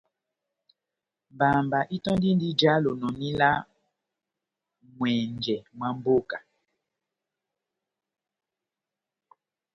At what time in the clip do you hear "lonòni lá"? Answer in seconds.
2.83-3.51